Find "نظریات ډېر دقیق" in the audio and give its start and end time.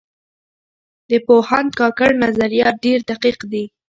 2.23-3.39